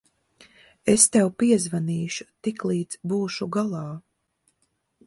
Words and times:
Es 0.93 1.05
tev 1.17 1.29
piezvanīšu, 1.43 2.27
tiklīdz 2.49 2.99
būšu 3.13 3.51
galā. 3.59 3.85